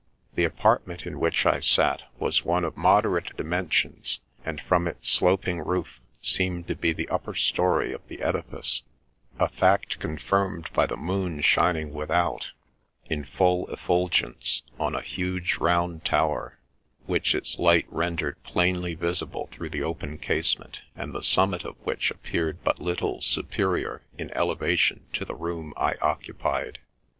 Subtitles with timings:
[0.33, 5.07] The apartment hi which I sat was one of moderate dimen sions, and from its
[5.11, 8.81] sloping roof, seemed to be the upper story of the edifice,
[9.37, 12.51] a fact confirmed by the moon shining without,
[13.07, 16.57] hi full effulgence, on a huge round tower,
[17.05, 22.09] which its light rendered plainly visible through the open casement, and the summit of which
[22.09, 26.09] appeared but little superior in elevation to the room I occupied.
[26.09, 26.87] THE LATE HENRY HARRIS, D.D.